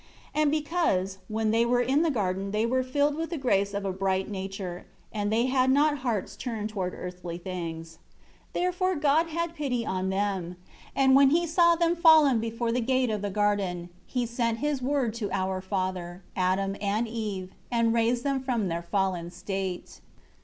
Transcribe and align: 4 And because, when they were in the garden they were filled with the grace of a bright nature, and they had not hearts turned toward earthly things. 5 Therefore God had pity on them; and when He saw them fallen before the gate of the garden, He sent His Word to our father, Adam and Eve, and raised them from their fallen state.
4 0.33 0.41
And 0.41 0.49
because, 0.51 1.19
when 1.27 1.51
they 1.51 1.63
were 1.63 1.79
in 1.79 2.01
the 2.01 2.09
garden 2.09 2.49
they 2.49 2.65
were 2.65 2.81
filled 2.81 3.13
with 3.13 3.29
the 3.29 3.37
grace 3.37 3.71
of 3.71 3.85
a 3.85 3.93
bright 3.93 4.27
nature, 4.27 4.87
and 5.13 5.31
they 5.31 5.45
had 5.45 5.69
not 5.69 5.99
hearts 5.99 6.35
turned 6.35 6.69
toward 6.69 6.95
earthly 6.97 7.37
things. 7.37 7.99
5 8.47 8.53
Therefore 8.53 8.95
God 8.95 9.27
had 9.27 9.53
pity 9.53 9.85
on 9.85 10.09
them; 10.09 10.55
and 10.95 11.15
when 11.15 11.29
He 11.29 11.45
saw 11.45 11.75
them 11.75 11.95
fallen 11.95 12.39
before 12.39 12.71
the 12.71 12.81
gate 12.81 13.11
of 13.11 13.21
the 13.21 13.29
garden, 13.29 13.89
He 14.07 14.25
sent 14.25 14.57
His 14.57 14.81
Word 14.81 15.13
to 15.13 15.29
our 15.29 15.61
father, 15.61 16.23
Adam 16.35 16.75
and 16.81 17.07
Eve, 17.07 17.51
and 17.71 17.93
raised 17.93 18.23
them 18.23 18.41
from 18.41 18.69
their 18.69 18.81
fallen 18.81 19.29
state. 19.29 20.01